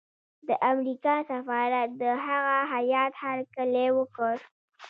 د 0.47 0.49
امریکا 0.71 1.15
سفارت 1.31 1.89
د 2.01 2.03
هغه 2.25 2.57
هیات 2.73 3.13
هرکلی 3.25 3.87
وکړ. 3.97 4.35